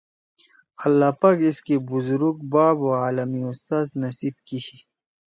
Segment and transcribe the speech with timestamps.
[0.85, 4.77] اللّٰہ پاک ایسکے بُزرگ باپ او عالم اُستاذ نصیب کی شی